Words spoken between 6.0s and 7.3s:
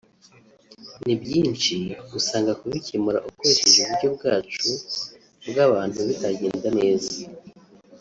bitagenda neza